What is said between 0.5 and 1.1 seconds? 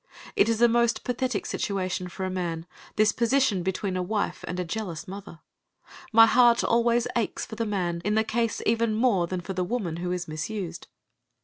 a most